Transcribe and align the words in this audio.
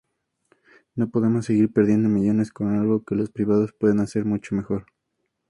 No 0.95 1.11
podemos 1.11 1.45
seguir 1.45 1.71
perdiendo 1.71 2.09
millones 2.09 2.51
con 2.51 2.69
algo 2.75 3.03
que 3.03 3.13
los 3.13 3.29
privados 3.29 3.71
pueden 3.73 3.99
hacer 3.99 4.25
mucho 4.25 4.55
mejor. 4.55 4.87